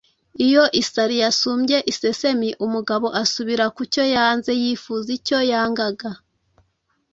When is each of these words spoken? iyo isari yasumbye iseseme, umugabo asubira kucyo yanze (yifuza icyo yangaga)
iyo 0.45 0.63
isari 0.81 1.15
yasumbye 1.23 1.77
iseseme, 1.91 2.49
umugabo 2.65 3.07
asubira 3.21 3.65
kucyo 3.77 4.03
yanze 4.15 4.51
(yifuza 4.61 5.09
icyo 5.17 5.37
yangaga) 5.51 6.11